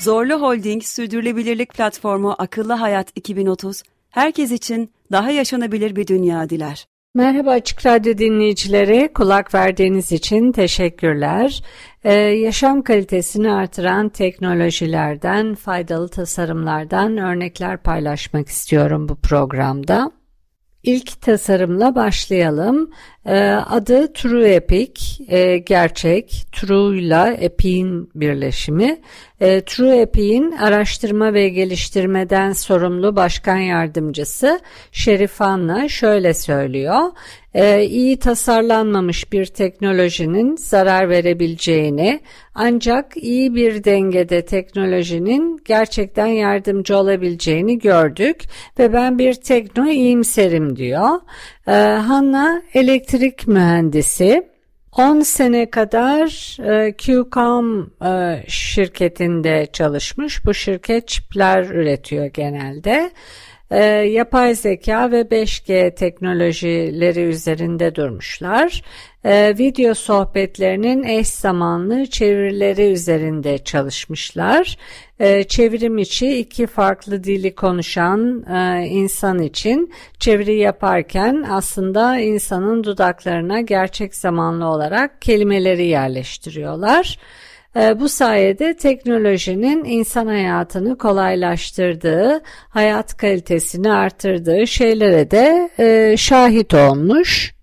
Zorlu 0.00 0.40
Holding 0.42 0.82
Sürdürülebilirlik 0.82 1.74
Platformu 1.74 2.34
Akıllı 2.38 2.72
Hayat 2.72 3.08
2030, 3.14 3.82
herkes 4.10 4.50
için 4.50 4.90
daha 5.12 5.30
yaşanabilir 5.30 5.96
bir 5.96 6.06
dünya 6.06 6.50
diler. 6.50 6.86
Merhaba 7.14 7.50
Açık 7.50 7.86
Radyo 7.86 8.18
dinleyicileri, 8.18 9.10
kulak 9.14 9.54
verdiğiniz 9.54 10.12
için 10.12 10.52
teşekkürler. 10.52 11.62
Ee, 12.04 12.12
yaşam 12.14 12.82
kalitesini 12.82 13.52
artıran 13.52 14.08
teknolojilerden, 14.08 15.54
faydalı 15.54 16.08
tasarımlardan 16.08 17.16
örnekler 17.18 17.82
paylaşmak 17.82 18.48
istiyorum 18.48 19.08
bu 19.08 19.16
programda. 19.16 20.12
İlk 20.82 21.20
tasarımla 21.20 21.94
başlayalım. 21.94 22.90
Ee, 23.30 23.34
adı 23.50 24.12
True 24.12 24.54
Epic, 24.54 25.02
ee, 25.28 25.58
gerçek, 25.58 26.44
True 26.52 26.98
ile 26.98 27.36
Epic'in 27.40 28.10
birleşimi. 28.14 29.00
Ee, 29.40 29.60
True 29.60 30.00
Epic'in 30.00 30.52
araştırma 30.52 31.34
ve 31.34 31.48
geliştirmeden 31.48 32.52
sorumlu 32.52 33.16
başkan 33.16 33.56
yardımcısı 33.56 34.60
Şerif 34.92 35.42
Anla 35.42 35.88
şöyle 35.88 36.34
söylüyor. 36.34 37.00
İyi 37.80 38.18
tasarlanmamış 38.18 39.32
bir 39.32 39.46
teknolojinin 39.46 40.56
zarar 40.56 41.08
verebileceğini 41.08 42.20
ancak 42.54 43.16
iyi 43.16 43.54
bir 43.54 43.84
dengede 43.84 44.44
teknolojinin 44.44 45.60
gerçekten 45.64 46.26
yardımcı 46.26 46.96
olabileceğini 46.96 47.78
gördük 47.78 48.42
ve 48.78 48.92
ben 48.92 49.18
bir 49.18 49.34
tekno 49.34 49.88
iyimserim 49.88 50.76
diyor. 50.76 51.20
Hanna 52.06 52.62
elektrik 52.74 53.19
elektrik 53.20 53.48
mühendisi. 53.48 54.48
10 54.92 55.20
sene 55.20 55.70
kadar 55.70 56.56
e, 56.62 56.92
QCOM 56.92 57.90
e, 58.04 58.44
şirketinde 58.48 59.66
çalışmış. 59.72 60.44
Bu 60.44 60.54
şirket 60.54 61.08
çipler 61.08 61.64
üretiyor 61.64 62.26
genelde. 62.26 63.10
E, 63.70 63.84
yapay 63.84 64.54
zeka 64.54 65.10
ve 65.10 65.20
5G 65.20 65.94
teknolojileri 65.94 67.20
üzerinde 67.20 67.94
durmuşlar. 67.94 68.82
E, 69.24 69.58
video 69.58 69.94
sohbetlerinin 69.94 71.02
eş 71.02 71.28
zamanlı 71.28 72.06
çevirileri 72.06 72.92
üzerinde 72.92 73.58
çalışmışlar. 73.58 74.76
E, 75.20 75.44
çevrim 75.44 75.98
içi 75.98 76.38
iki 76.38 76.66
farklı 76.66 77.24
dili 77.24 77.54
konuşan 77.54 78.44
e, 78.52 78.86
insan 78.86 79.38
için 79.38 79.92
çeviri 80.18 80.56
yaparken 80.56 81.46
aslında 81.50 82.18
insanın 82.18 82.84
dudaklarına 82.84 83.60
gerçek 83.60 84.14
zamanlı 84.14 84.66
olarak 84.66 85.22
kelimeleri 85.22 85.86
yerleştiriyorlar. 85.86 87.18
E, 87.76 88.00
bu 88.00 88.08
sayede 88.08 88.76
teknolojinin 88.76 89.84
insan 89.84 90.26
hayatını 90.26 90.98
kolaylaştırdığı, 90.98 92.42
hayat 92.68 93.16
kalitesini 93.16 93.92
artırdığı 93.92 94.66
şeylere 94.66 95.30
de 95.30 95.70
e, 95.78 96.16
şahit 96.16 96.74
olmuş. 96.74 97.54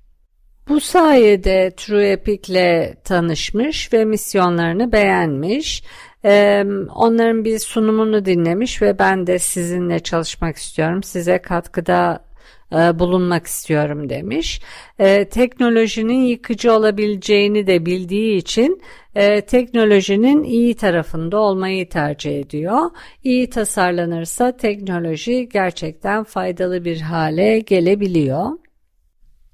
Bu 0.70 0.80
sayede 0.80 1.74
True 1.78 2.12
Epic 2.12 2.54
ile 2.54 2.96
tanışmış 3.04 3.94
ve 3.94 4.06
misyonlarını 4.06 4.92
beğenmiş. 4.92 5.84
Ee, 6.26 6.66
onların 6.96 7.46
bir 7.46 7.60
sunumunu 7.60 8.26
dinlemiş 8.26 8.82
ve 8.82 9.00
ben 9.00 9.28
de 9.28 9.40
sizinle 9.40 10.00
çalışmak 10.00 10.58
istiyorum. 10.58 11.04
Size 11.04 11.38
katkıda 11.38 12.27
bulunmak 12.72 13.48
istiyorum 13.48 14.10
demiş. 14.10 14.62
E, 15.00 15.26
teknolojinin 15.26 16.22
yıkıcı 16.22 16.74
olabileceğini 16.74 17.68
de 17.68 17.86
bildiği 17.86 18.38
için 18.38 18.82
e, 19.16 19.42
teknolojinin 19.42 20.44
iyi 20.44 20.76
tarafında 20.76 21.38
olmayı 21.38 21.90
tercih 21.90 22.40
ediyor. 22.40 22.82
İyi 23.24 23.50
tasarlanırsa 23.50 24.58
teknoloji 24.58 25.50
gerçekten 25.50 26.24
faydalı 26.24 26.86
bir 26.86 27.02
hale 27.02 27.60
gelebiliyor. 27.60 28.50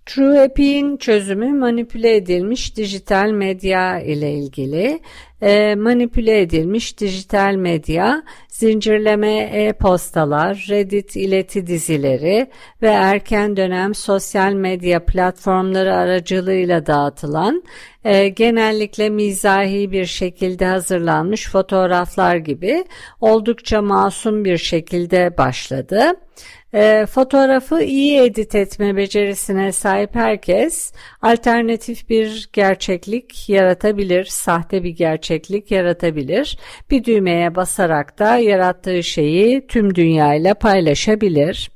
TrueAPI'nin 0.05 0.97
çözümü 0.97 1.53
manipüle 1.53 2.15
edilmiş 2.15 2.77
dijital 2.77 3.29
medya 3.29 3.99
ile 3.99 4.33
ilgili. 4.33 4.99
E, 5.43 5.75
manipüle 5.75 6.41
edilmiş 6.41 6.99
dijital 6.99 7.55
medya, 7.55 8.23
zincirleme 8.47 9.37
e-postalar, 9.37 10.65
Reddit 10.69 11.15
ileti 11.15 11.67
dizileri 11.67 12.47
ve 12.81 12.87
erken 12.87 13.57
dönem 13.57 13.95
sosyal 13.95 14.53
medya 14.53 15.05
platformları 15.05 15.95
aracılığıyla 15.95 16.85
dağıtılan, 16.85 17.63
e, 18.05 18.27
genellikle 18.27 19.09
mizahi 19.09 19.91
bir 19.91 20.05
şekilde 20.05 20.65
hazırlanmış 20.65 21.49
fotoğraflar 21.49 22.35
gibi 22.35 22.85
oldukça 23.21 23.81
masum 23.81 24.45
bir 24.45 24.57
şekilde 24.57 25.37
başladı. 25.37 26.13
E, 26.73 27.05
fotoğrafı 27.05 27.83
iyi 27.83 28.21
edit 28.21 28.55
etme 28.55 28.95
becerisine 28.95 29.71
sahip 29.71 30.15
herkes 30.15 30.93
alternatif 31.21 32.09
bir 32.09 32.49
gerçeklik 32.53 33.49
yaratabilir, 33.49 34.25
sahte 34.25 34.83
bir 34.83 34.89
gerçeklik 34.89 35.32
yaratabilir. 35.71 36.57
Bir 36.91 37.03
düğmeye 37.03 37.55
basarak 37.55 38.19
da 38.19 38.37
yarattığı 38.37 39.03
şeyi 39.03 39.67
tüm 39.67 39.95
dünyayla 39.95 40.53
paylaşabilir. 40.53 41.69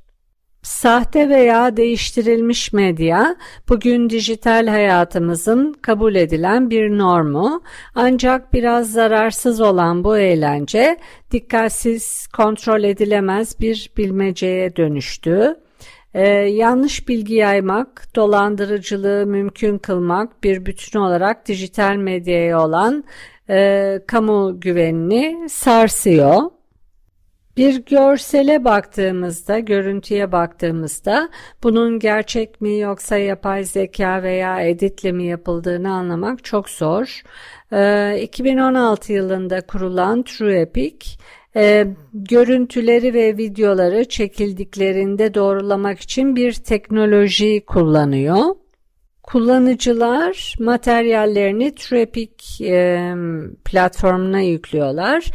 Sahte 0.67 1.29
veya 1.29 1.77
değiştirilmiş 1.77 2.73
medya 2.73 3.35
bugün 3.69 4.09
dijital 4.09 4.67
hayatımızın 4.67 5.73
kabul 5.81 6.15
edilen 6.15 6.69
bir 6.69 6.97
normu 6.97 7.61
ancak 7.95 8.53
biraz 8.53 8.91
zararsız 8.91 9.61
olan 9.61 10.03
bu 10.03 10.17
eğlence 10.17 10.97
dikkatsiz 11.31 12.27
kontrol 12.27 12.83
edilemez 12.83 13.59
bir 13.59 13.91
bilmeceye 13.97 14.75
dönüştü. 14.75 15.55
Ee, 16.13 16.27
yanlış 16.37 17.07
bilgi 17.07 17.35
yaymak, 17.35 18.15
dolandırıcılığı 18.15 19.25
mümkün 19.25 19.77
kılmak 19.77 20.43
bir 20.43 20.65
bütün 20.65 20.99
olarak 20.99 21.47
dijital 21.47 21.95
medyaya 21.95 22.65
olan 22.65 23.03
e, 23.49 23.99
kamu 24.07 24.59
güvenini 24.59 25.49
sarsıyor. 25.49 26.41
Bir 27.57 27.85
görsele 27.85 28.65
baktığımızda, 28.65 29.59
görüntüye 29.59 30.31
baktığımızda 30.31 31.29
bunun 31.63 31.99
gerçek 31.99 32.61
mi 32.61 32.79
yoksa 32.79 33.17
yapay 33.17 33.63
zeka 33.63 34.23
veya 34.23 34.61
editle 34.61 35.11
mi 35.11 35.25
yapıldığını 35.25 35.91
anlamak 35.91 36.43
çok 36.43 36.69
zor. 36.69 37.21
Ee, 37.73 38.19
2016 38.21 39.13
yılında 39.13 39.61
kurulan 39.61 40.23
TrueEpic 40.23 41.07
e, 41.55 41.87
görüntüleri 42.13 43.13
ve 43.13 43.37
videoları 43.37 44.05
çekildiklerinde 44.05 45.33
doğrulamak 45.33 45.99
için 45.99 46.35
bir 46.35 46.53
teknoloji 46.53 47.65
kullanıyor. 47.65 48.45
Kullanıcılar 49.27 50.55
materyallerini 50.59 51.75
Traffic 51.75 52.33
e, 52.61 53.13
platformuna 53.65 54.39
yüklüyorlar 54.39 55.25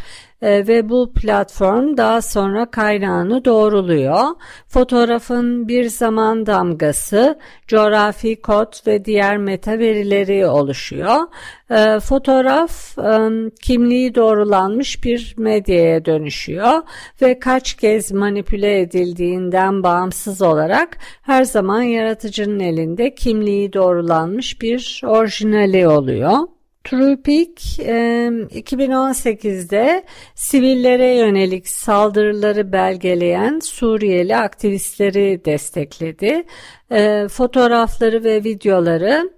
e, 0.42 0.66
ve 0.66 0.88
bu 0.88 1.12
platform 1.12 1.96
daha 1.96 2.22
sonra 2.22 2.66
kaynağını 2.66 3.44
doğruluyor. 3.44 4.24
Fotoğrafın 4.68 5.68
bir 5.68 5.84
zaman 5.84 6.46
damgası, 6.46 7.38
coğrafi 7.68 8.40
kod 8.40 8.86
ve 8.86 9.04
diğer 9.04 9.38
meta 9.38 9.78
verileri 9.78 10.46
oluşuyor. 10.46 11.16
E, 11.70 12.00
fotoğraf 12.00 12.98
e, 12.98 13.28
kimliği 13.62 14.14
doğrulanmış 14.14 15.04
bir 15.04 15.34
medyaya 15.38 16.04
dönüşüyor 16.04 16.82
ve 17.22 17.38
kaç 17.38 17.74
kez 17.74 18.12
manipüle 18.12 18.80
edildiğinden 18.80 19.82
bağımsız 19.82 20.42
olarak 20.42 20.98
her 21.22 21.44
zaman 21.44 21.82
yaratıcının 21.82 22.60
elinde 22.60 23.14
kimliği 23.14 23.72
doğrulanmış 23.72 24.62
bir 24.62 25.02
orijinali 25.06 25.88
oluyor. 25.88 26.38
TruePic 26.84 27.82
2018'de 27.82 30.04
sivillere 30.34 31.14
yönelik 31.14 31.68
saldırıları 31.68 32.72
belgeleyen 32.72 33.60
Suriyeli 33.60 34.36
aktivistleri 34.36 35.44
destekledi. 35.44 36.44
Fotoğrafları 37.28 38.24
ve 38.24 38.44
videoları 38.44 39.30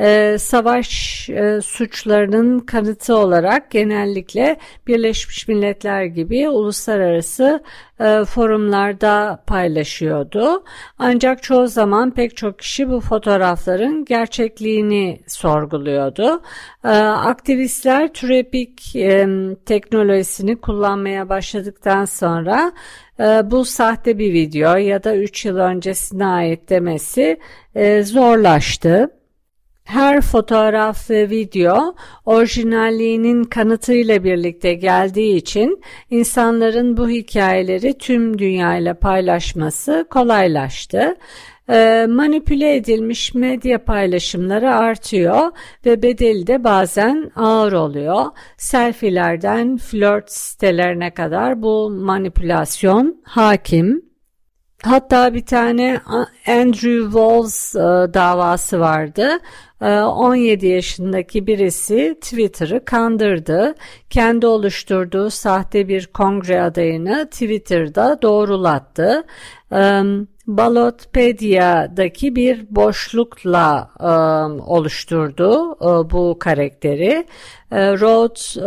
e, 0.00 0.36
savaş 0.38 1.28
e, 1.30 1.60
suçlarının 1.60 2.58
kanıtı 2.58 3.16
olarak 3.16 3.70
genellikle 3.70 4.56
Birleşmiş 4.86 5.48
Milletler 5.48 6.04
gibi 6.04 6.48
uluslararası 6.48 7.62
e, 8.00 8.24
forumlarda 8.24 9.42
paylaşıyordu. 9.46 10.64
Ancak 10.98 11.42
çoğu 11.42 11.66
zaman 11.66 12.10
pek 12.10 12.36
çok 12.36 12.58
kişi 12.58 12.90
bu 12.90 13.00
fotoğrafların 13.00 14.04
gerçekliğini 14.04 15.20
sorguluyordu. 15.26 16.42
E, 16.84 16.88
aktivistler 16.88 18.12
türepik 18.12 18.96
e, 18.96 19.28
teknolojisini 19.66 20.56
kullanmaya 20.56 21.28
başladıktan 21.28 22.04
sonra 22.04 22.72
e, 23.20 23.50
bu 23.50 23.64
sahte 23.64 24.18
bir 24.18 24.32
video 24.32 24.76
ya 24.76 25.04
da 25.04 25.16
3 25.16 25.44
yıl 25.44 25.56
öncesine 25.56 26.26
ait 26.26 26.68
demesi 26.70 27.40
e, 27.74 28.02
zorlaştı. 28.02 29.17
Her 29.88 30.20
fotoğraf 30.20 31.10
ve 31.10 31.30
video 31.30 31.94
orijinalliğinin 32.26 33.44
kanıtıyla 33.44 34.24
birlikte 34.24 34.74
geldiği 34.74 35.36
için 35.36 35.82
insanların 36.10 36.96
bu 36.96 37.08
hikayeleri 37.08 37.98
tüm 37.98 38.38
dünyayla 38.38 38.94
paylaşması 38.94 40.06
kolaylaştı. 40.10 41.16
Ee, 41.70 42.06
manipüle 42.08 42.76
edilmiş 42.76 43.34
medya 43.34 43.84
paylaşımları 43.84 44.74
artıyor 44.74 45.50
ve 45.86 46.02
bedeli 46.02 46.46
de 46.46 46.64
bazen 46.64 47.30
ağır 47.36 47.72
oluyor. 47.72 48.24
Selfie'lerden 48.56 49.76
flört 49.76 50.32
sitelerine 50.32 51.10
kadar 51.10 51.62
bu 51.62 51.90
manipülasyon 51.90 53.20
hakim. 53.24 54.07
Hatta 54.84 55.34
bir 55.34 55.46
tane 55.46 56.00
Andrew 56.46 57.02
Walls 57.02 57.76
e, 57.76 58.14
davası 58.14 58.80
vardı. 58.80 59.38
17 59.80 60.66
e, 60.66 60.68
yaşındaki 60.68 61.46
birisi 61.46 62.18
Twitter'ı 62.20 62.84
kandırdı. 62.84 63.74
Kendi 64.10 64.46
oluşturduğu 64.46 65.30
sahte 65.30 65.88
bir 65.88 66.06
kongre 66.06 66.62
adayını 66.62 67.28
Twitter'da 67.30 68.22
doğrulattı. 68.22 69.24
E, 69.72 70.02
Balotpedia'daki 70.46 72.36
bir 72.36 72.66
boşlukla 72.70 73.90
oluşturdu 74.66 75.76
bu 76.10 76.38
karakteri. 76.38 77.26
Rhode 77.72 78.60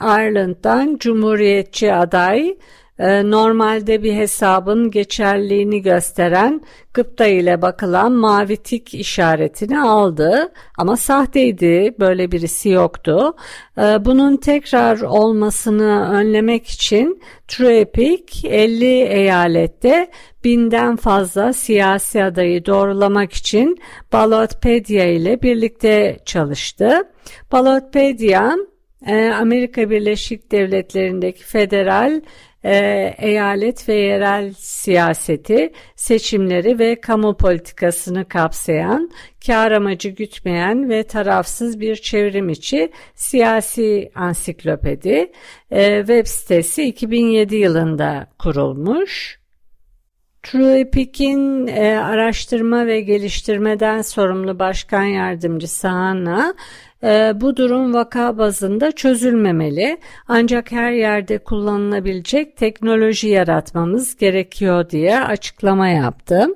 Ireland'dan 0.00 0.96
Cumhuriyetçi 0.98 1.94
aday 1.94 2.56
ee, 2.98 3.30
normalde 3.30 4.02
bir 4.02 4.14
hesabın 4.14 4.90
geçerliğini 4.90 5.82
gösteren 5.82 6.60
gıpta 6.94 7.26
ile 7.26 7.62
bakılan 7.62 8.12
mavi 8.12 8.56
tik 8.56 8.94
işaretini 8.94 9.80
aldı 9.80 10.52
ama 10.78 10.96
sahteydi 10.96 11.94
böyle 12.00 12.32
birisi 12.32 12.68
yoktu. 12.68 13.36
Ee, 13.78 14.04
bunun 14.04 14.36
tekrar 14.36 15.00
olmasını 15.00 16.10
önlemek 16.12 16.66
için 16.66 17.22
TrueEpic 17.48 18.48
50 18.48 18.84
eyalette 19.02 20.10
binden 20.44 20.96
fazla 20.96 21.52
siyasi 21.52 22.24
adayı 22.24 22.66
doğrulamak 22.66 23.32
için 23.32 23.78
Ballotpedia 24.12 25.04
ile 25.04 25.42
birlikte 25.42 26.18
çalıştı. 26.24 27.02
Ballotpedia 27.52 28.52
e, 29.06 29.30
Amerika 29.30 29.90
Birleşik 29.90 30.52
Devletleri'ndeki 30.52 31.44
federal 31.44 32.20
e, 32.64 33.14
eyalet 33.18 33.88
ve 33.88 33.94
yerel 33.94 34.52
siyaseti, 34.58 35.72
seçimleri 35.96 36.78
ve 36.78 37.00
kamu 37.00 37.36
politikasını 37.36 38.28
kapsayan, 38.28 39.10
kar 39.46 39.72
amacı 39.72 40.08
gütmeyen 40.08 40.88
ve 40.88 41.02
tarafsız 41.02 41.80
bir 41.80 41.96
çevrim 41.96 42.48
içi 42.48 42.92
siyasi 43.14 44.10
ansiklopedi. 44.14 45.32
E, 45.70 45.98
web 45.98 46.26
sitesi 46.26 46.82
2007 46.82 47.56
yılında 47.56 48.26
kurulmuş. 48.38 49.43
TrueEpic'in 50.44 51.66
e, 51.66 51.98
araştırma 51.98 52.86
ve 52.86 53.00
geliştirmeden 53.00 54.02
sorumlu 54.02 54.58
başkan 54.58 55.02
yardımcısı 55.02 55.88
Hanna, 55.88 56.54
e, 57.02 57.32
bu 57.34 57.56
durum 57.56 57.94
vaka 57.94 58.38
bazında 58.38 58.92
çözülmemeli 58.92 59.98
ancak 60.28 60.72
her 60.72 60.92
yerde 60.92 61.38
kullanılabilecek 61.38 62.56
teknoloji 62.56 63.28
yaratmamız 63.28 64.16
gerekiyor 64.16 64.90
diye 64.90 65.20
açıklama 65.20 65.88
yaptı. 65.88 66.48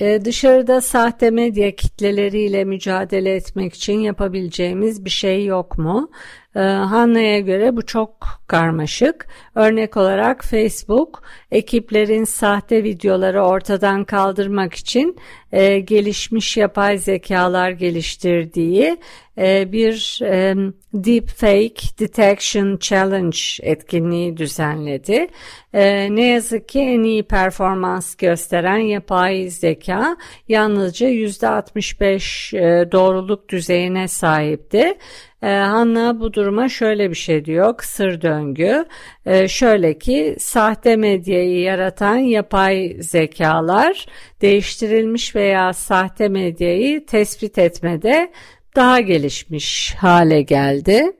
Ee, 0.00 0.24
dışarıda 0.24 0.80
sahte 0.80 1.30
medya 1.30 1.76
kitleleriyle 1.76 2.64
mücadele 2.64 3.34
etmek 3.34 3.74
için 3.74 3.98
yapabileceğimiz 3.98 5.04
bir 5.04 5.10
şey 5.10 5.44
yok 5.44 5.78
mu? 5.78 6.10
Ee, 6.56 6.60
Hanna'ya 6.60 7.40
göre 7.40 7.76
bu 7.76 7.86
çok 7.86 8.26
karmaşık. 8.46 9.26
Örnek 9.54 9.96
olarak 9.96 10.44
Facebook 10.44 11.22
ekiplerin 11.50 12.24
sahte 12.24 12.84
videoları 12.84 13.42
ortadan 13.42 14.04
kaldırmak 14.04 14.74
için 14.74 15.16
e, 15.52 15.80
gelişmiş 15.80 16.56
yapay 16.56 16.98
zekalar 16.98 17.70
geliştirdiği 17.70 18.96
e, 19.38 19.72
bir 19.72 20.18
e, 20.22 20.54
Deepfake 20.94 21.98
Detection 21.98 22.76
Challenge 22.76 23.38
etkinliği 23.62 24.36
düzenledi. 24.36 25.28
E, 25.74 26.14
ne 26.16 26.26
yazık 26.26 26.68
ki 26.68 26.80
en 26.80 27.02
iyi 27.02 27.22
performans 27.22 28.14
gösteren 28.14 28.78
yapay 28.78 29.48
zeka 29.48 30.16
yalnızca 30.48 31.08
%65 31.08 32.56
e, 32.56 32.92
doğruluk 32.92 33.48
düzeyine 33.48 34.08
sahipti. 34.08 34.98
Ee, 35.42 35.46
Hanna 35.46 36.20
bu 36.20 36.32
duruma 36.32 36.68
şöyle 36.68 37.10
bir 37.10 37.14
şey 37.14 37.44
diyor 37.44 37.76
kısır 37.76 38.22
döngü. 38.22 38.84
Ee, 39.26 39.48
şöyle 39.48 39.98
ki 39.98 40.36
sahte 40.38 40.96
medyayı 40.96 41.60
yaratan 41.60 42.16
yapay 42.16 42.96
zekalar 43.00 44.06
değiştirilmiş 44.40 45.36
veya 45.36 45.72
sahte 45.72 46.28
medyayı 46.28 47.06
tespit 47.06 47.58
etmede 47.58 48.32
daha 48.76 49.00
gelişmiş 49.00 49.94
hale 49.98 50.42
geldi. 50.42 51.12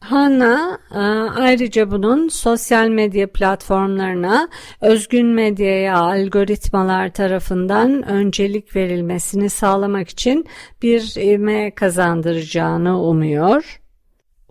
Hanna 0.00 0.78
e, 0.94 0.98
ayrıca 1.40 1.90
bunun 1.90 2.28
sosyal 2.28 2.88
medya 2.88 3.32
platformlarına 3.32 4.48
özgün 4.80 5.26
medyaya 5.26 5.96
algoritmalar 5.98 7.12
tarafından 7.12 8.08
öncelik 8.08 8.76
verilmesini 8.76 9.50
sağlamak 9.50 10.08
için 10.08 10.46
bir 10.82 11.20
ivme 11.20 11.74
kazandıracağını 11.74 13.02
umuyor 13.02 13.83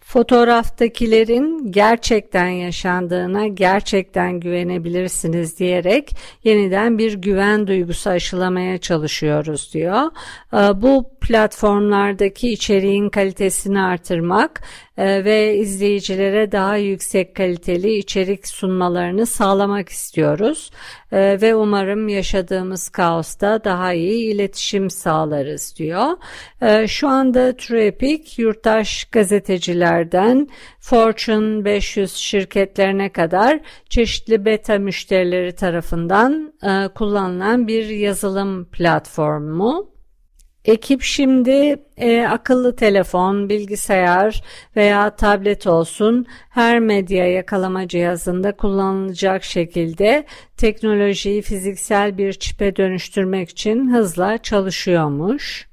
fotoğraftakilerin 0.06 1.72
gerçekten 1.72 2.48
yaşandığına 2.48 3.48
gerçekten 3.48 4.40
güvenebilirsiniz 4.40 5.60
diyerek 5.60 6.16
yeniden 6.44 6.98
bir 6.98 7.14
güven 7.14 7.68
duygusu 7.68 8.10
aşılamaya 8.10 8.78
çalışıyoruz 8.78 9.74
diyor. 9.74 10.12
Ee, 10.54 10.58
bu 10.58 11.12
platformlardaki 11.22 12.50
içeriğin 12.50 13.10
kalitesini 13.10 13.82
artırmak 13.82 14.64
ve 14.98 15.58
izleyicilere 15.58 16.52
daha 16.52 16.78
yüksek 16.78 17.36
kaliteli 17.36 17.98
içerik 17.98 18.48
sunmalarını 18.48 19.26
sağlamak 19.26 19.90
istiyoruz 19.90 20.72
e, 21.12 21.42
ve 21.42 21.56
umarım 21.56 22.08
yaşadığımız 22.08 22.90
kaosta 22.90 23.64
daha 23.64 23.94
iyi 23.94 24.34
iletişim 24.34 24.90
sağlarız 24.90 25.76
diyor. 25.78 26.18
E, 26.62 26.88
şu 26.88 27.08
anda 27.08 27.56
TrueEpic 27.58 28.42
yurttaş 28.42 29.06
gazetecilerden 29.06 30.48
Fortune 30.80 31.66
500 31.66 32.14
şirketlerine 32.16 33.10
kadar 33.10 33.60
çeşitli 33.90 34.46
beta 34.46 34.78
müşterileri 34.78 35.56
tarafından 35.56 36.54
kullanılan 36.96 37.68
bir 37.68 37.86
yazılım 37.86 38.66
platformu. 38.66 39.93
Ekip 40.66 41.02
şimdi 41.02 41.84
e, 41.98 42.22
akıllı 42.22 42.76
telefon, 42.76 43.50
bilgisayar 43.50 44.44
veya 44.76 45.16
tablet 45.16 45.68
olsun 45.68 46.26
her 46.50 46.80
medya 46.80 47.32
yakalama 47.32 47.88
cihazında 47.88 48.56
kullanılacak 48.56 49.44
şekilde 49.44 50.26
teknolojiyi 50.58 51.42
fiziksel 51.42 52.18
bir 52.18 52.34
çipe 52.34 52.76
dönüştürmek 52.76 53.50
için 53.50 53.94
hızla 53.94 54.38
çalışıyormuş. 54.38 55.68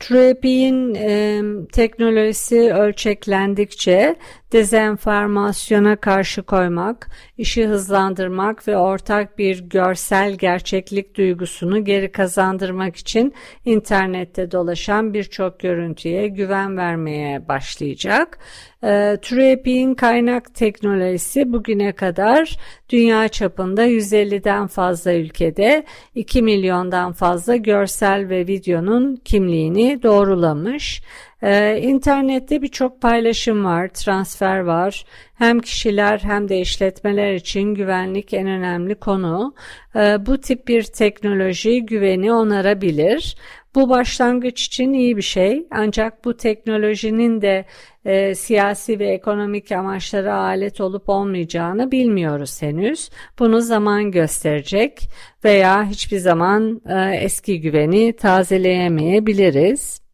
TrueP'in 0.00 0.94
e, 0.94 1.42
teknolojisi 1.72 2.72
ölçeklendikçe 2.72 4.16
dezenformasyona 4.52 5.96
karşı 5.96 6.42
koymak, 6.42 7.08
işi 7.38 7.66
hızlandırmak 7.66 8.68
ve 8.68 8.76
ortak 8.76 9.38
bir 9.38 9.60
görsel 9.60 10.34
gerçeklik 10.34 11.16
duygusunu 11.16 11.84
geri 11.84 12.12
kazandırmak 12.12 12.96
için 12.96 13.34
internette 13.64 14.50
dolaşan 14.50 15.14
birçok 15.14 15.60
görüntüye 15.60 16.28
güven 16.28 16.76
vermeye 16.76 17.48
başlayacak. 17.48 18.38
E, 18.82 19.16
Trap'in 19.22 19.94
kaynak 19.94 20.54
teknolojisi 20.54 21.52
bugüne 21.52 21.92
kadar 21.92 22.56
dünya 22.88 23.28
çapında 23.28 23.86
150'den 23.86 24.66
fazla 24.66 25.12
ülkede 25.14 25.84
2 26.14 26.42
milyondan 26.42 27.12
fazla 27.12 27.56
görsel 27.56 28.28
ve 28.28 28.46
videonun 28.46 29.16
kimliğini 29.16 30.02
doğrulamış. 30.02 31.02
Ee, 31.42 31.80
internette 31.82 32.62
birçok 32.62 33.00
paylaşım 33.00 33.64
var, 33.64 33.88
transfer 33.88 34.58
var. 34.58 35.04
Hem 35.34 35.60
kişiler 35.60 36.18
hem 36.18 36.48
de 36.48 36.60
işletmeler 36.60 37.34
için 37.34 37.74
güvenlik 37.74 38.34
en 38.34 38.46
önemli 38.46 38.94
konu. 38.94 39.54
Ee, 39.96 40.26
bu 40.26 40.38
tip 40.38 40.68
bir 40.68 40.82
teknoloji 40.82 41.86
güveni 41.86 42.32
onarabilir. 42.32 43.36
Bu 43.74 43.88
başlangıç 43.88 44.66
için 44.66 44.92
iyi 44.92 45.16
bir 45.16 45.22
şey 45.22 45.66
ancak 45.70 46.24
bu 46.24 46.36
teknolojinin 46.36 47.42
de 47.42 47.64
e, 48.04 48.34
siyasi 48.34 48.98
ve 48.98 49.08
ekonomik 49.08 49.72
amaçlara 49.72 50.34
alet 50.34 50.80
olup 50.80 51.08
olmayacağını 51.08 51.90
bilmiyoruz 51.90 52.62
henüz. 52.62 53.10
Bunu 53.38 53.60
zaman 53.60 54.10
gösterecek 54.10 55.08
veya 55.44 55.84
hiçbir 55.84 56.18
zaman 56.18 56.80
e, 56.88 57.16
eski 57.16 57.60
güveni 57.60 58.12
tazeleyemeyebiliriz. 58.16 60.09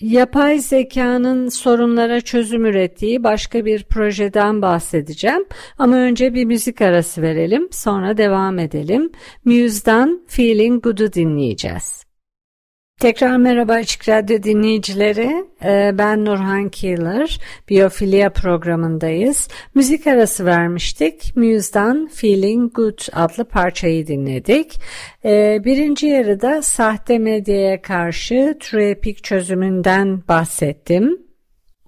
Yapay 0.00 0.58
zekanın 0.58 1.48
sorunlara 1.48 2.20
çözüm 2.20 2.64
ürettiği 2.64 3.24
başka 3.24 3.64
bir 3.64 3.84
projeden 3.84 4.62
bahsedeceğim. 4.62 5.44
Ama 5.78 5.96
önce 5.96 6.34
bir 6.34 6.44
müzik 6.44 6.80
arası 6.80 7.22
verelim, 7.22 7.68
sonra 7.70 8.16
devam 8.16 8.58
edelim. 8.58 9.12
Muse'dan 9.44 10.24
Feeling 10.26 10.84
Good'u 10.84 11.12
dinleyeceğiz. 11.12 12.04
Tekrar 13.00 13.36
merhaba 13.36 13.72
Açık 13.72 14.08
Radyo 14.08 14.42
dinleyicileri. 14.42 15.44
Ee, 15.64 15.90
ben 15.94 16.24
Nurhan 16.24 16.68
Keeler. 16.68 17.40
Biyofilya 17.68 18.30
programındayız. 18.30 19.48
Müzik 19.74 20.06
arası 20.06 20.46
vermiştik. 20.46 21.36
Muse'dan 21.36 22.08
Feeling 22.14 22.74
Good 22.74 22.98
adlı 23.12 23.44
parçayı 23.44 24.06
dinledik. 24.06 24.80
Ee, 25.24 25.60
birinci 25.64 26.06
yarıda 26.06 26.62
sahte 26.62 27.18
medyaya 27.18 27.82
karşı 27.82 28.56
trafik 28.60 29.24
çözümünden 29.24 30.22
bahsettim. 30.28 31.23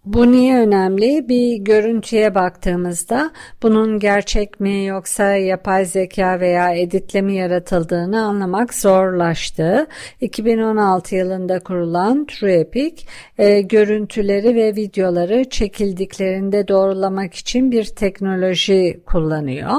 Bu 0.06 0.32
niye 0.32 0.58
önemli? 0.58 1.28
Bir 1.28 1.56
görüntüye 1.56 2.34
baktığımızda 2.34 3.30
bunun 3.62 3.98
gerçek 3.98 4.60
mi 4.60 4.84
yoksa 4.84 5.24
yapay 5.24 5.84
zeka 5.84 6.40
veya 6.40 6.74
editle 6.74 7.22
mi 7.22 7.34
yaratıldığını 7.34 8.22
anlamak 8.22 8.74
zorlaştı. 8.74 9.86
2016 10.20 11.14
yılında 11.14 11.60
kurulan 11.60 12.26
TrueEpic 12.26 13.02
e, 13.38 13.60
görüntüleri 13.60 14.54
ve 14.54 14.76
videoları 14.76 15.44
çekildiklerinde 15.50 16.68
doğrulamak 16.68 17.34
için 17.34 17.70
bir 17.70 17.84
teknoloji 17.84 19.00
kullanıyor. 19.06 19.74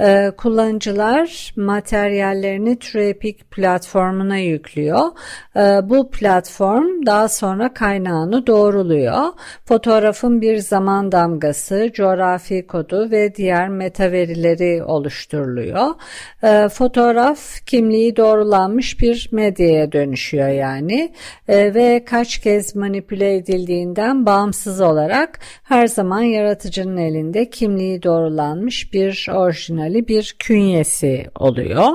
E, 0.00 0.30
kullanıcılar 0.36 1.54
materyallerini 1.56 2.78
TrueEpic 2.78 3.36
platformuna 3.50 4.36
yüklüyor. 4.36 5.10
E, 5.56 5.60
bu 5.88 6.10
platform 6.10 7.06
daha 7.06 7.28
sonra 7.28 7.74
kaynağını 7.74 8.46
doğruluyor. 8.46 9.24
Fotoğrafın 9.68 10.40
bir 10.40 10.58
zaman 10.58 11.12
damgası, 11.12 11.90
coğrafi 11.94 12.66
kodu 12.66 13.10
ve 13.10 13.34
diğer 13.34 13.68
meta 13.68 14.12
verileri 14.12 14.84
oluşturuluyor. 14.84 15.86
E, 16.42 16.68
fotoğraf 16.68 17.66
kimliği 17.66 18.16
doğrulanmış 18.16 19.00
bir 19.00 19.28
medyaya 19.32 19.92
dönüşüyor 19.92 20.48
yani 20.48 21.12
e, 21.48 21.74
ve 21.74 22.04
kaç 22.04 22.38
kez 22.38 22.76
manipüle 22.76 23.36
edildiğinden 23.36 24.26
bağımsız 24.26 24.80
olarak 24.80 25.38
her 25.62 25.86
zaman 25.86 26.22
yaratıcının 26.22 26.96
elinde 26.96 27.50
kimliği 27.50 28.02
doğrulanmış 28.02 28.92
bir 28.92 29.28
orijinali 29.32 30.08
bir 30.08 30.36
künyesi 30.38 31.26
oluyor. 31.34 31.88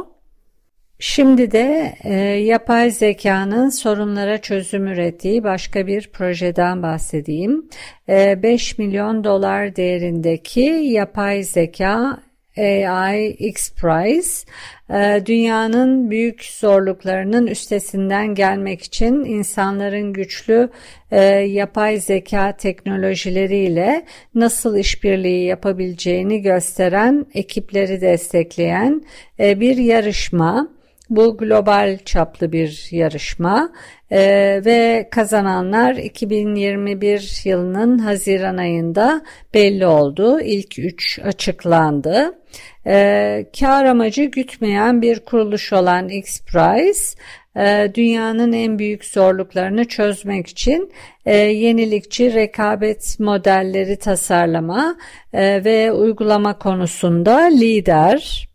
Şimdi 1.01 1.51
de 1.51 1.95
e, 2.03 2.13
yapay 2.23 2.91
zekanın 2.91 3.69
sorunlara 3.69 4.37
çözüm 4.37 4.87
ürettiği 4.87 5.43
başka 5.43 5.87
bir 5.87 6.09
projeden 6.13 6.83
bahsedeyim. 6.83 7.69
E, 8.09 8.43
5 8.43 8.77
milyon 8.77 9.23
dolar 9.23 9.75
değerindeki 9.75 10.61
yapay 10.83 11.43
zeka 11.43 12.19
AI 12.57 13.27
X 13.29 13.73
Prize 13.73 14.45
e, 14.89 15.25
dünyanın 15.25 16.11
büyük 16.11 16.43
zorluklarının 16.43 17.47
üstesinden 17.47 18.35
gelmek 18.35 18.81
için 18.81 19.25
insanların 19.25 20.13
güçlü 20.13 20.69
e, 21.11 21.23
yapay 21.33 21.97
zeka 21.97 22.57
teknolojileriyle 22.57 24.05
nasıl 24.35 24.77
işbirliği 24.77 25.45
yapabileceğini 25.45 26.41
gösteren 26.41 27.25
ekipleri 27.33 28.01
destekleyen 28.01 29.03
e, 29.39 29.59
bir 29.59 29.77
yarışma. 29.77 30.78
Bu 31.09 31.37
global 31.37 31.97
çaplı 32.05 32.51
bir 32.51 32.87
yarışma 32.91 33.71
e, 34.11 34.19
ve 34.65 35.07
kazananlar 35.11 35.95
2021 35.95 37.41
yılının 37.45 37.97
Haziran 37.97 38.57
ayında 38.57 39.21
belli 39.53 39.85
oldu. 39.85 40.41
İlk 40.41 40.79
üç 40.79 41.19
açıklandı. 41.19 42.39
E, 42.87 43.45
kar 43.59 43.85
amacı 43.85 44.23
gütmeyen 44.23 45.01
bir 45.01 45.19
kuruluş 45.19 45.73
olan 45.73 46.09
X-Prize 46.09 47.15
e, 47.57 47.91
dünyanın 47.95 48.53
en 48.53 48.79
büyük 48.79 49.05
zorluklarını 49.05 49.85
çözmek 49.85 50.47
için 50.47 50.91
e, 51.25 51.37
yenilikçi 51.37 52.33
rekabet 52.33 53.19
modelleri 53.19 53.99
tasarlama 53.99 54.97
e, 55.33 55.63
ve 55.65 55.91
uygulama 55.91 56.59
konusunda 56.59 57.37
lider. 57.37 58.48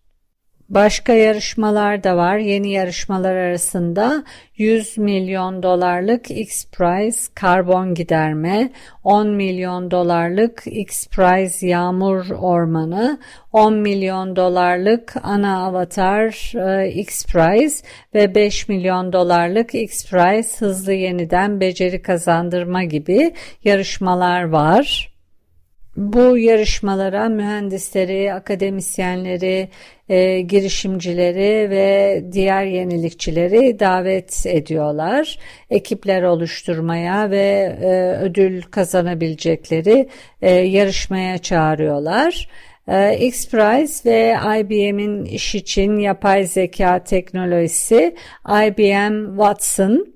Başka 0.69 1.13
yarışmalar 1.13 2.05
da 2.05 2.17
var. 2.17 2.37
Yeni 2.37 2.71
yarışmalar 2.71 3.35
arasında 3.35 4.25
100 4.57 4.99
milyon 4.99 5.63
dolarlık 5.63 6.31
X-Prize 6.31 7.33
karbon 7.35 7.95
giderme, 7.95 8.71
10 9.05 9.29
milyon 9.29 9.91
dolarlık 9.91 10.63
X-Prize 10.67 11.67
yağmur 11.67 12.31
ormanı, 12.31 13.19
10 13.53 13.75
milyon 13.75 14.37
dolarlık 14.37 15.15
ana 15.23 15.67
avatar 15.67 16.53
e, 16.55 16.91
X-Prize 16.91 17.85
ve 18.15 18.35
5 18.35 18.69
milyon 18.69 19.13
dolarlık 19.13 19.75
X-Prize 19.75 20.67
hızlı 20.67 20.93
yeniden 20.93 21.61
beceri 21.61 22.03
kazandırma 22.03 22.85
gibi 22.85 23.35
yarışmalar 23.65 24.43
var. 24.43 25.14
Bu 25.97 26.39
yarışmalara 26.39 27.29
mühendisleri, 27.29 28.35
akademisyenleri, 28.35 29.69
e, 30.09 30.41
girişimcileri 30.41 31.71
ve 31.71 32.23
diğer 32.33 32.65
yenilikçileri 32.65 33.79
davet 33.79 34.47
ediyorlar. 34.47 35.39
Ekipler 35.71 36.23
oluşturmaya 36.23 37.31
ve 37.31 37.77
e, 37.83 38.19
ödül 38.23 38.63
kazanabilecekleri 38.63 40.09
e, 40.43 40.51
yarışmaya 40.51 41.39
çağırıyorlar. 41.39 42.49
E, 42.89 43.19
X-Prize 43.19 44.11
ve 44.11 44.37
IBM'in 44.61 45.25
iş 45.25 45.55
için 45.55 45.97
yapay 45.97 46.45
zeka 46.45 47.05
teknolojisi 47.05 48.17
IBM 48.49 49.27
Watson 49.29 50.14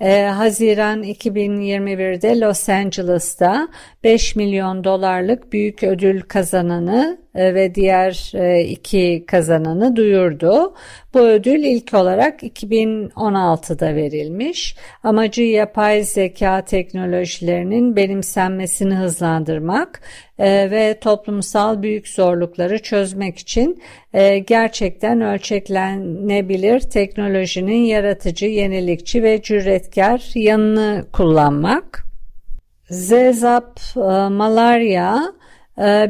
e, 0.00 0.22
Haziran 0.22 1.02
2021'de 1.02 2.40
Los 2.40 2.68
Angeles'ta 2.68 3.68
5 4.04 4.36
milyon 4.36 4.84
dolarlık 4.84 5.52
büyük 5.52 5.82
ödül 5.82 6.20
kazananı 6.20 7.18
ve 7.34 7.74
diğer 7.74 8.32
e, 8.34 8.64
iki 8.64 9.24
kazananı 9.26 9.96
duyurdu. 9.96 10.74
Bu 11.14 11.20
ödül 11.20 11.64
ilk 11.64 11.94
olarak 11.94 12.42
2016'da 12.42 13.94
verilmiş. 13.94 14.76
Amacı 15.02 15.42
yapay 15.42 16.02
zeka 16.02 16.64
teknolojilerinin 16.64 17.96
benimsenmesini 17.96 18.94
hızlandırmak 18.94 20.00
e, 20.38 20.70
ve 20.70 20.98
toplumsal 21.00 21.82
büyük 21.82 22.08
zorlukları 22.08 22.82
çözmek 22.82 23.38
için 23.38 23.82
gerçekten 24.46 25.20
ölçeklenebilir 25.20 26.80
teknolojinin 26.80 27.84
yaratıcı, 27.84 28.46
yenilikçi 28.46 29.22
ve 29.22 29.42
cüretkar 29.42 30.30
yanını 30.34 31.04
kullanmak. 31.12 32.04
Zezap 32.90 33.80
Malaria 34.30 35.16
ee, 35.16 35.39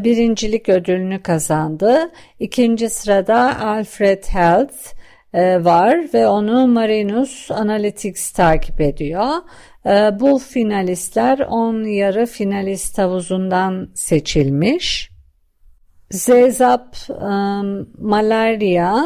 birincilik 0.05 0.69
ödülünü 0.69 1.23
kazandı. 1.23 2.11
İkinci 2.39 2.91
sırada 2.91 3.61
Alfred 3.61 4.25
Health 4.25 4.95
e, 5.35 5.65
var 5.65 5.99
ve 6.15 6.27
onu 6.27 6.67
Marinus 6.67 7.51
Analytics 7.51 8.31
takip 8.31 8.81
ediyor. 8.81 9.29
E, 9.87 10.21
bu 10.21 10.39
finalistler 10.39 11.39
10 11.39 11.85
yarı 11.85 12.27
finalist 12.27 12.99
havuzundan 12.99 13.91
seçilmiş. 13.95 15.11
Zezap 16.11 16.97
um, 17.09 17.89
Malaria 17.99 19.05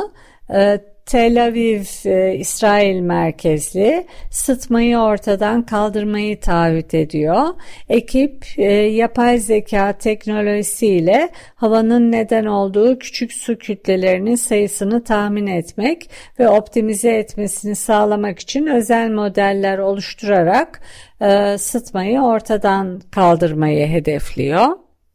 Tel 1.06 1.44
Aviv 1.46 1.84
e, 2.04 2.34
İsrail 2.34 3.00
merkezli 3.00 4.06
sıtmayı 4.30 4.98
ortadan 4.98 5.62
kaldırmayı 5.66 6.40
taahhüt 6.40 6.94
ediyor. 6.94 7.48
Ekip 7.88 8.44
e, 8.56 8.72
yapay 8.72 9.38
zeka 9.38 9.92
teknolojisiyle 9.92 11.28
havanın 11.54 12.12
neden 12.12 12.44
olduğu 12.44 12.98
küçük 12.98 13.32
su 13.32 13.58
kütlelerinin 13.58 14.34
sayısını 14.34 15.04
tahmin 15.04 15.46
etmek 15.46 16.10
ve 16.38 16.48
optimize 16.48 17.10
etmesini 17.10 17.76
sağlamak 17.76 18.38
için 18.38 18.66
özel 18.66 19.10
modeller 19.10 19.78
oluşturarak 19.78 20.80
e, 21.20 21.58
sıtmayı 21.58 22.20
ortadan 22.20 23.00
kaldırmayı 23.10 23.86
hedefliyor. 23.86 24.66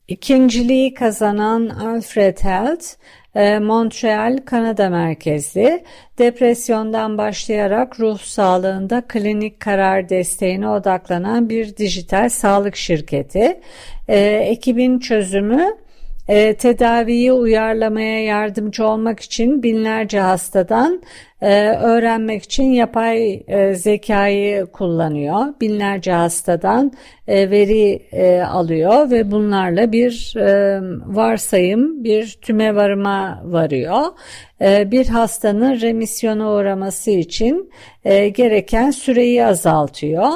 İkinciliği 0.07 0.93
kazanan 0.93 1.69
Alfred 1.69 2.37
Health 2.37 2.85
ee, 2.85 3.18
Montreal, 3.35 4.37
Kanada 4.45 4.89
merkezli, 4.89 5.83
depresyondan 6.17 7.17
başlayarak 7.17 7.99
ruh 7.99 8.19
sağlığında 8.19 9.01
klinik 9.07 9.59
karar 9.59 10.09
desteğine 10.09 10.69
odaklanan 10.69 11.49
bir 11.49 11.77
dijital 11.77 12.29
sağlık 12.29 12.75
şirketi. 12.75 13.61
Ee, 14.07 14.19
ekibin 14.49 14.99
çözümü 14.99 15.77
e, 16.27 16.53
tedaviyi 16.53 17.31
uyarlamaya 17.31 18.23
yardımcı 18.23 18.85
olmak 18.85 19.19
için 19.19 19.63
binlerce 19.63 20.19
hastadan 20.19 21.01
e, 21.41 21.69
öğrenmek 21.69 22.43
için 22.43 22.63
yapay 22.63 23.43
e, 23.47 23.73
zekayı 23.73 24.65
kullanıyor. 24.65 25.53
Binlerce 25.61 26.11
hastadan 26.11 26.91
e, 27.27 27.49
veri 27.51 28.01
alıyor 28.45 29.11
ve 29.11 29.31
bunlarla 29.31 29.91
bir 29.91 30.33
varsayım, 31.05 32.03
bir 32.03 32.39
tüme 32.41 32.75
varıma 32.75 33.41
varıyor. 33.43 34.05
Bir 34.61 35.07
hastanın 35.07 35.81
remisyona 35.81 36.51
uğraması 36.51 37.11
için 37.11 37.71
gereken 38.05 38.91
süreyi 38.91 39.45
azaltıyor. 39.45 40.29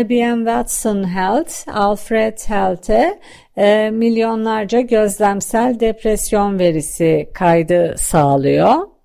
IBM 0.00 0.36
Watson 0.36 1.04
Health, 1.04 1.78
Alfred 1.78 2.38
Health'e 2.48 3.18
milyonlarca 3.90 4.80
gözlemsel 4.80 5.80
depresyon 5.80 6.58
verisi 6.58 7.28
kaydı 7.34 7.94
sağlıyor. 7.98 8.95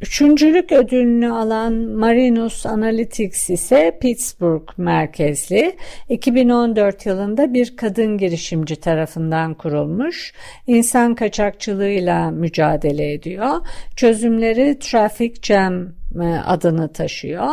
Üçüncülük 0.00 0.72
ödülünü 0.72 1.32
alan 1.32 1.74
Marinus 1.74 2.66
Analytics 2.66 3.50
ise 3.50 3.98
Pittsburgh 4.00 4.78
merkezli 4.78 5.76
2014 6.08 7.06
yılında 7.06 7.54
bir 7.54 7.76
kadın 7.76 8.18
girişimci 8.18 8.76
tarafından 8.76 9.54
kurulmuş. 9.54 10.32
İnsan 10.66 11.14
kaçakçılığıyla 11.14 12.30
mücadele 12.30 13.12
ediyor. 13.12 13.66
Çözümleri 13.96 14.78
Traffic 14.78 15.34
Jam 15.42 15.99
adını 16.46 16.92
taşıyor. 16.92 17.48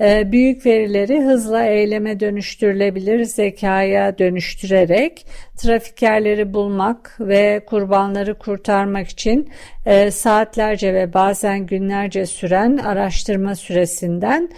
E, 0.00 0.32
büyük 0.32 0.66
verileri 0.66 1.22
hızla 1.22 1.64
eyleme 1.64 2.20
dönüştürülebilir 2.20 3.24
zekaya 3.24 4.18
dönüştürerek 4.18 5.26
trafikerleri 5.56 6.54
bulmak 6.54 7.16
ve 7.20 7.64
kurbanları 7.66 8.38
kurtarmak 8.38 9.08
için 9.08 9.50
e, 9.86 10.10
saatlerce 10.10 10.94
ve 10.94 11.14
bazen 11.14 11.66
günlerce 11.66 12.26
süren 12.26 12.76
araştırma 12.76 13.54
süresinden 13.54 14.50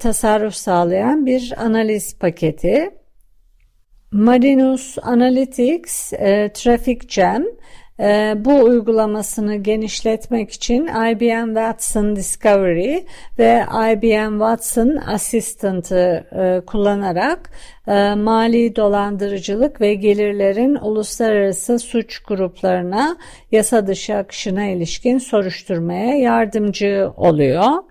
tasarruf 0.00 0.54
sağlayan 0.54 1.26
bir 1.26 1.54
analiz 1.58 2.18
paketi. 2.18 2.90
Marinus 4.12 4.98
Analytics 5.02 6.10
Traffic 6.54 7.08
Jam 7.08 7.42
e, 7.42 7.48
bu 8.44 8.62
uygulamasını 8.62 9.56
genişletmek 9.56 10.50
için 10.50 10.86
IBM 10.86 11.46
Watson 11.46 12.16
Discovery 12.16 12.98
ve 13.38 13.64
IBM 13.92 14.32
Watson 14.32 14.96
Assistant'ı 15.06 16.24
e, 16.32 16.60
kullanarak 16.66 17.50
e, 17.88 18.14
mali 18.14 18.76
dolandırıcılık 18.76 19.80
ve 19.80 19.94
gelirlerin 19.94 20.74
uluslararası 20.74 21.78
suç 21.78 22.18
gruplarına 22.18 23.16
yasa 23.52 23.86
dışı 23.86 24.16
akışına 24.16 24.64
ilişkin 24.64 25.18
soruşturmaya 25.18 26.14
yardımcı 26.16 27.10
oluyor. 27.16 27.82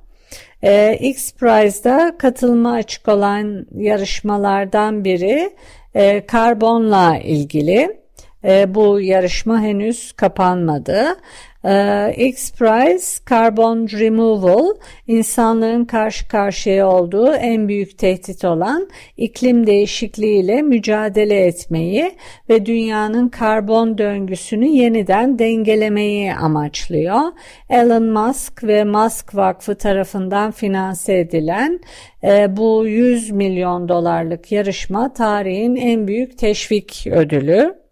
E, 0.64 0.98
X 1.00 1.34
Prize'da 1.34 2.16
katılma 2.18 2.74
açık 2.74 3.08
olan 3.08 3.66
yarışmalardan 3.76 5.06
biri 5.06 5.56
e, 5.96 6.26
karbonla 6.26 7.18
ilgili. 7.18 8.07
E, 8.44 8.76
bu 8.76 9.02
yarışma 9.02 9.62
henüz 9.62 10.12
kapanmadı. 10.12 11.18
E, 11.66 12.14
X-Prize 12.18 13.24
Carbon 13.30 13.88
Removal 13.88 14.76
insanlığın 15.08 15.86
karşı 15.86 16.28
karşıya 16.28 16.90
olduğu 16.90 17.34
en 17.34 17.68
büyük 17.68 17.98
tehdit 17.98 18.46
olan 18.46 18.90
iklim 19.18 19.68
değişikliğiyle 19.68 20.62
mücadele 20.62 21.46
etmeyi 21.46 22.12
ve 22.50 22.66
dünyanın 22.66 23.30
karbon 23.30 23.98
döngüsünü 23.98 24.68
yeniden 24.68 25.40
dengelemeyi 25.40 26.34
amaçlıyor. 26.34 27.22
Elon 27.70 28.06
Musk 28.06 28.64
ve 28.64 28.84
Musk 28.84 29.36
Vakfı 29.36 29.76
tarafından 29.76 30.52
finanse 30.52 31.20
edilen 31.20 31.80
e, 32.24 32.58
bu 32.58 32.88
100 32.88 33.32
milyon 33.32 33.90
dolarlık 33.90 34.52
yarışma 34.52 35.14
tarihin 35.14 35.76
en 35.76 36.08
büyük 36.08 36.38
teşvik 36.38 37.08
ödülü. 37.12 37.87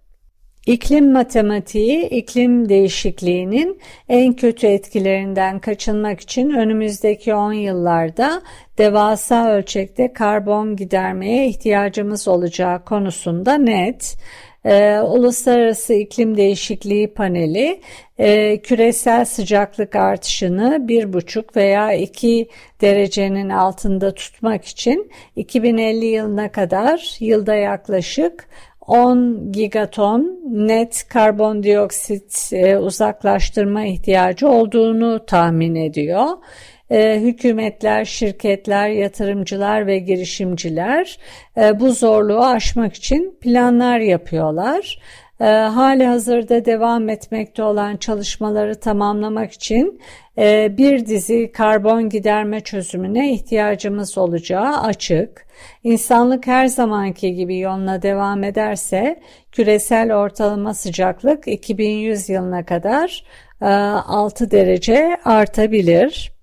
İklim 0.65 1.11
matematiği, 1.11 2.09
iklim 2.09 2.69
değişikliğinin 2.69 3.79
en 4.09 4.33
kötü 4.33 4.67
etkilerinden 4.67 5.59
kaçınmak 5.59 6.21
için 6.21 6.49
önümüzdeki 6.49 7.35
10 7.35 7.53
yıllarda 7.53 8.41
devasa 8.77 9.49
ölçekte 9.49 10.13
karbon 10.13 10.75
gidermeye 10.75 11.47
ihtiyacımız 11.47 12.27
olacağı 12.27 12.85
konusunda 12.85 13.53
net. 13.57 14.17
Ee, 14.65 14.99
Uluslararası 14.99 15.93
İklim 15.93 16.37
Değişikliği 16.37 17.13
Paneli 17.13 17.81
e, 18.17 18.57
küresel 18.61 19.25
sıcaklık 19.25 19.95
artışını 19.95 20.85
1,5 20.87 21.55
veya 21.55 21.93
2 21.93 22.49
derecenin 22.81 23.49
altında 23.49 24.13
tutmak 24.13 24.65
için 24.65 25.11
2050 25.35 26.05
yılına 26.05 26.51
kadar 26.51 27.17
yılda 27.19 27.55
yaklaşık 27.55 28.47
10 28.87 29.51
gigaton 29.51 30.39
net 30.45 31.07
karbondioksit 31.09 32.49
e, 32.53 32.77
uzaklaştırma 32.77 33.83
ihtiyacı 33.83 34.49
olduğunu 34.49 35.25
tahmin 35.25 35.75
ediyor. 35.75 36.27
E, 36.89 37.19
hükümetler, 37.21 38.05
şirketler, 38.05 38.89
yatırımcılar 38.89 39.87
ve 39.87 39.99
girişimciler 39.99 41.17
e, 41.57 41.79
bu 41.79 41.91
zorluğu 41.91 42.45
aşmak 42.45 42.93
için 42.95 43.37
planlar 43.41 43.99
yapıyorlar. 43.99 44.99
E, 45.41 45.45
hali 45.45 46.05
hazırda 46.05 46.65
devam 46.65 47.09
etmekte 47.09 47.63
olan 47.63 47.97
çalışmaları 47.97 48.79
tamamlamak 48.79 49.51
için 49.51 50.01
e, 50.37 50.77
bir 50.77 51.05
dizi 51.05 51.51
karbon 51.51 52.09
giderme 52.09 52.61
çözümüne 52.61 53.33
ihtiyacımız 53.33 54.17
olacağı 54.17 54.81
açık. 54.81 55.45
İnsanlık 55.83 56.47
her 56.47 56.67
zamanki 56.67 57.33
gibi 57.33 57.59
yoluna 57.59 58.01
devam 58.01 58.43
ederse 58.43 59.19
küresel 59.51 60.15
ortalama 60.15 60.73
sıcaklık 60.73 61.47
2100 61.47 62.29
yılına 62.29 62.65
kadar 62.65 63.23
6 63.61 64.45
e, 64.45 64.51
derece 64.51 65.17
artabilir. 65.25 66.34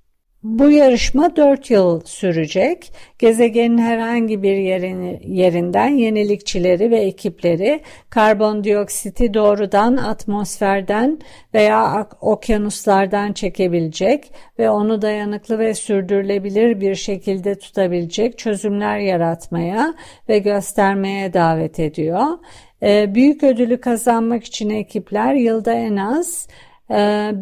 Bu 0.43 0.71
yarışma 0.71 1.37
4 1.37 1.71
yıl 1.71 2.01
sürecek. 2.05 2.93
Gezegenin 3.19 3.79
herhangi 3.79 4.43
bir 4.43 4.57
yerini, 4.57 5.21
yerinden 5.27 5.89
yenilikçileri 5.89 6.91
ve 6.91 6.99
ekipleri 6.99 7.81
karbondioksiti 8.11 9.35
doğrudan 9.35 9.97
atmosferden 9.97 11.19
veya 11.55 12.09
okyanuslardan 12.21 13.33
çekebilecek 13.33 14.33
ve 14.59 14.71
onu 14.71 15.03
dayanıklı 15.03 15.59
ve 15.59 15.75
sürdürülebilir 15.75 16.81
bir 16.81 16.95
şekilde 16.95 17.59
tutabilecek 17.59 18.39
çözümler 18.39 18.99
yaratmaya 18.99 19.95
ve 20.29 20.39
göstermeye 20.39 21.33
davet 21.33 21.81
ediyor. 21.81 22.27
Ee, 22.83 23.15
büyük 23.15 23.43
ödülü 23.43 23.81
kazanmak 23.81 24.45
için 24.45 24.71
ekipler 24.71 25.35
yılda 25.35 25.73
en 25.73 25.97
az 25.97 26.49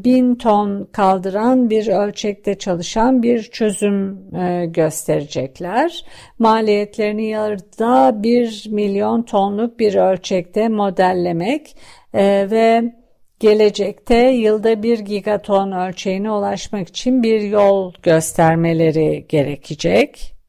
bin 0.04 0.34
ton 0.34 0.88
kaldıran 0.92 1.70
bir 1.70 1.88
ölçekte 1.88 2.58
çalışan 2.58 3.22
bir 3.22 3.42
çözüm 3.42 4.18
e, 4.34 4.66
gösterecekler. 4.66 6.04
Maliyetlerini 6.38 7.26
yılda 7.26 8.22
bir 8.22 8.66
milyon 8.70 9.22
tonluk 9.22 9.78
bir 9.78 9.94
ölçekte 9.94 10.68
modellemek 10.68 11.76
e, 12.14 12.50
ve 12.50 12.92
gelecekte 13.40 14.16
yılda 14.16 14.82
1 14.82 14.98
gigaton 14.98 15.72
ölçeğine 15.72 16.30
ulaşmak 16.30 16.88
için 16.88 17.22
bir 17.22 17.40
yol 17.40 17.92
göstermeleri 18.02 19.26
gerekecek. 19.28 20.39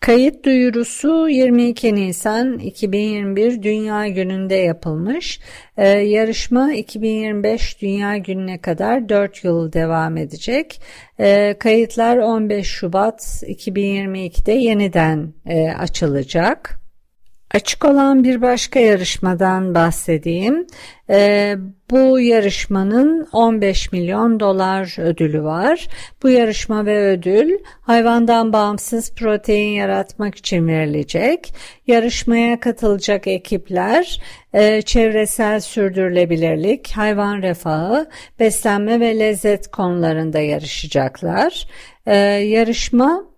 Kayıt 0.00 0.44
duyurusu 0.44 1.28
22 1.28 1.94
Nisan 1.94 2.58
2021 2.58 3.62
Dünya 3.62 4.06
Günü'nde 4.06 4.54
yapılmış. 4.54 5.40
Ee, 5.76 5.88
yarışma 5.88 6.72
2025 6.72 7.82
Dünya 7.82 8.16
Günü'ne 8.16 8.60
kadar 8.60 9.08
4 9.08 9.44
yıl 9.44 9.72
devam 9.72 10.16
edecek. 10.16 10.80
Ee, 11.20 11.56
kayıtlar 11.58 12.16
15 12.16 12.66
Şubat 12.66 13.20
2022'de 13.46 14.52
yeniden 14.52 15.32
e, 15.46 15.70
açılacak. 15.70 16.79
Açık 17.54 17.84
olan 17.84 18.24
bir 18.24 18.42
başka 18.42 18.80
yarışmadan 18.80 19.74
bahsedeyim. 19.74 20.66
Ee, 21.10 21.56
bu 21.90 22.20
yarışmanın 22.20 23.28
15 23.32 23.92
milyon 23.92 24.40
dolar 24.40 25.00
ödülü 25.00 25.42
var. 25.42 25.88
Bu 26.22 26.28
yarışma 26.28 26.86
ve 26.86 27.06
ödül 27.06 27.58
hayvandan 27.80 28.52
bağımsız 28.52 29.14
protein 29.14 29.74
yaratmak 29.74 30.34
için 30.34 30.68
verilecek. 30.68 31.54
Yarışmaya 31.86 32.60
katılacak 32.60 33.26
ekipler 33.26 34.22
e, 34.52 34.82
çevresel 34.82 35.60
sürdürülebilirlik, 35.60 36.90
hayvan 36.90 37.42
refahı, 37.42 38.08
beslenme 38.40 39.00
ve 39.00 39.18
lezzet 39.18 39.70
konularında 39.70 40.38
yarışacaklar. 40.38 41.66
Ee, 42.06 42.16
yarışma 42.16 43.29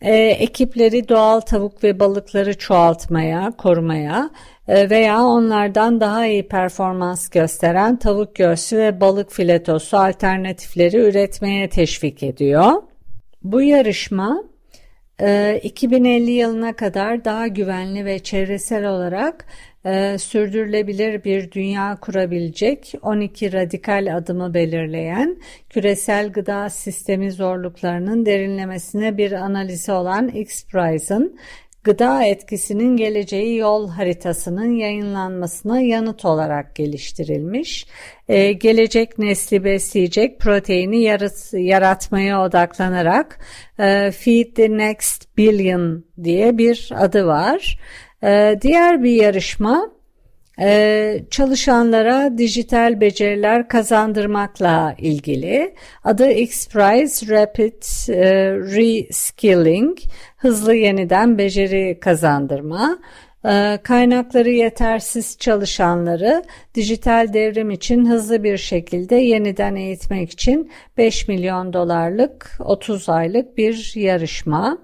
e, 0.00 0.14
ekipleri 0.14 1.08
doğal 1.08 1.40
tavuk 1.40 1.84
ve 1.84 2.00
balıkları 2.00 2.58
çoğaltmaya, 2.58 3.52
korumaya 3.58 4.30
e, 4.68 4.90
veya 4.90 5.22
onlardan 5.22 6.00
daha 6.00 6.26
iyi 6.26 6.48
performans 6.48 7.28
gösteren 7.28 7.96
tavuk 7.96 8.34
göğsü 8.34 8.78
ve 8.78 9.00
balık 9.00 9.32
filetosu 9.32 9.96
alternatifleri 9.98 10.96
üretmeye 10.96 11.68
teşvik 11.68 12.22
ediyor. 12.22 12.72
Bu 13.42 13.62
yarışma 13.62 14.42
2050 15.62 16.30
e, 16.30 16.34
yılına 16.34 16.76
kadar 16.76 17.24
daha 17.24 17.46
güvenli 17.46 18.04
ve 18.04 18.18
çevresel 18.18 18.88
olarak 18.88 19.44
e, 19.84 20.18
sürdürülebilir 20.18 21.24
bir 21.24 21.50
dünya 21.50 21.98
kurabilecek 22.00 22.94
12 23.02 23.52
radikal 23.52 24.16
adımı 24.16 24.54
belirleyen 24.54 25.36
küresel 25.70 26.32
gıda 26.32 26.70
sistemi 26.70 27.32
zorluklarının 27.32 28.26
derinlemesine 28.26 29.16
bir 29.16 29.32
analizi 29.32 29.92
olan 29.92 30.28
X-Prize'ın 30.28 31.38
gıda 31.84 32.24
etkisinin 32.24 32.96
geleceği 32.96 33.56
yol 33.56 33.88
haritasının 33.88 34.72
yayınlanmasına 34.72 35.80
yanıt 35.80 36.24
olarak 36.24 36.74
geliştirilmiş. 36.74 37.86
Ee, 38.28 38.52
gelecek 38.52 39.18
nesli 39.18 39.64
besleyecek 39.64 40.40
proteini 40.40 41.02
yarat, 41.02 41.50
yaratmaya 41.52 42.42
odaklanarak 42.42 43.38
e, 43.78 44.10
Feed 44.10 44.54
the 44.54 44.76
Next 44.76 45.36
Billion 45.36 46.04
diye 46.24 46.58
bir 46.58 46.90
adı 46.96 47.26
var. 47.26 47.78
Ee, 48.24 48.58
diğer 48.62 49.02
bir 49.02 49.10
yarışma 49.10 49.90
e, 50.60 51.20
çalışanlara 51.30 52.38
dijital 52.38 53.00
beceriler 53.00 53.68
kazandırmakla 53.68 54.94
ilgili. 54.98 55.74
Adı 56.04 56.30
X-Prize 56.30 57.28
Rapid 57.28 57.82
e, 58.08 58.50
Reskilling, 58.50 59.98
hızlı 60.36 60.74
yeniden 60.74 61.38
beceri 61.38 62.00
kazandırma. 62.00 62.98
E, 63.44 63.78
kaynakları 63.82 64.50
yetersiz 64.50 65.38
çalışanları 65.38 66.44
dijital 66.74 67.32
devrim 67.32 67.70
için 67.70 68.06
hızlı 68.06 68.44
bir 68.44 68.56
şekilde 68.56 69.16
yeniden 69.16 69.76
eğitmek 69.76 70.30
için 70.30 70.72
5 70.98 71.28
milyon 71.28 71.72
dolarlık 71.72 72.56
30 72.60 73.08
aylık 73.08 73.56
bir 73.56 73.92
yarışma. 73.96 74.78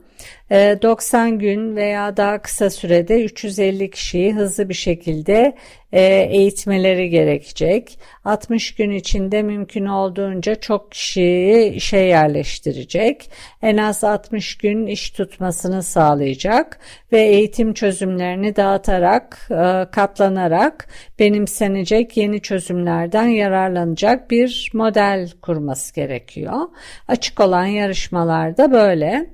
90 0.50 1.26
ee, 1.26 1.36
gün 1.36 1.76
veya 1.76 2.16
daha 2.16 2.42
kısa 2.42 2.70
sürede 2.70 3.24
350 3.24 3.90
kişiyi 3.90 4.34
hızlı 4.34 4.68
bir 4.68 4.74
şekilde 4.74 5.54
e, 5.92 6.02
eğitmeleri 6.30 7.10
gerekecek. 7.10 7.98
60 8.24 8.74
gün 8.74 8.90
içinde 8.90 9.42
mümkün 9.42 9.86
olduğunca 9.86 10.54
çok 10.54 10.92
kişiyi 10.92 11.72
işe 11.72 11.96
yerleştirecek. 11.96 13.30
En 13.62 13.76
az 13.76 14.04
60 14.04 14.58
gün 14.58 14.86
iş 14.86 15.10
tutmasını 15.10 15.82
sağlayacak 15.82 16.78
ve 17.12 17.20
eğitim 17.20 17.74
çözümlerini 17.74 18.56
dağıtarak, 18.56 19.48
e, 19.50 19.86
katlanarak 19.92 20.88
benimsenecek 21.18 22.16
yeni 22.16 22.40
çözümlerden 22.40 23.28
yararlanacak 23.28 24.30
bir 24.30 24.70
model 24.74 25.30
kurması 25.42 25.94
gerekiyor. 25.94 26.60
Açık 27.08 27.40
olan 27.40 27.66
yarışmalarda 27.66 28.72
böyle. 28.72 29.26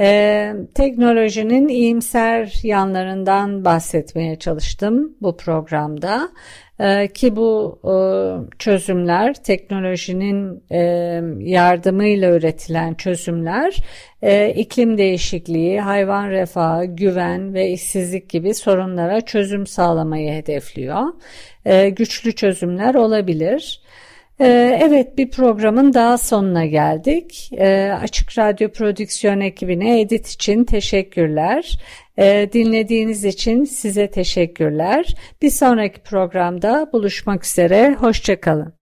Ee, 0.00 0.52
teknolojinin 0.74 1.68
iyimser 1.68 2.60
yanlarından 2.62 3.64
bahsetmeye 3.64 4.36
çalıştım 4.36 5.16
bu 5.22 5.36
programda. 5.36 6.30
Ee, 6.80 7.08
ki 7.08 7.36
bu 7.36 7.80
e, 7.84 7.94
çözümler 8.58 9.34
teknolojinin 9.34 10.62
e, 10.70 10.78
yardımıyla 11.38 12.30
üretilen 12.30 12.94
çözümler 12.94 13.76
e, 14.22 14.50
iklim 14.50 14.98
değişikliği, 14.98 15.80
hayvan 15.80 16.28
refahı, 16.28 16.84
güven 16.84 17.54
ve 17.54 17.70
işsizlik 17.70 18.28
gibi 18.28 18.54
sorunlara 18.54 19.20
çözüm 19.20 19.66
sağlamayı 19.66 20.32
hedefliyor. 20.32 21.02
E, 21.64 21.88
güçlü 21.88 22.34
çözümler 22.34 22.94
olabilir. 22.94 23.80
Ee, 24.40 24.78
evet 24.82 25.18
bir 25.18 25.30
programın 25.30 25.94
daha 25.94 26.18
sonuna 26.18 26.66
geldik. 26.66 27.50
Ee, 27.58 27.92
Açık 28.02 28.38
Radyo 28.38 28.68
Prodüksiyon 28.72 29.40
ekibine 29.40 30.00
edit 30.00 30.28
için 30.28 30.64
teşekkürler. 30.64 31.78
Ee, 32.18 32.50
dinlediğiniz 32.52 33.24
için 33.24 33.64
size 33.64 34.10
teşekkürler. 34.10 35.14
Bir 35.42 35.50
sonraki 35.50 36.00
programda 36.00 36.90
buluşmak 36.92 37.44
üzere. 37.44 37.94
Hoşçakalın. 37.94 38.72